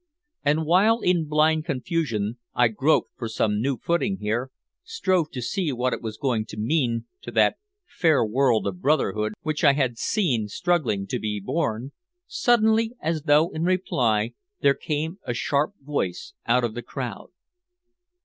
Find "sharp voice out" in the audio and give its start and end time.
15.35-16.63